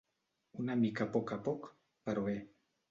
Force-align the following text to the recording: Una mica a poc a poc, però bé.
Una 0.63 0.77
mica 0.79 1.07
a 1.07 1.11
poc 1.19 1.35
a 1.39 1.41
poc, 1.51 1.71
però 2.09 2.27
bé. 2.31 2.39